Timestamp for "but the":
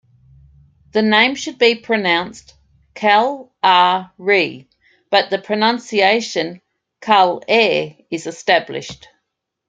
5.11-5.37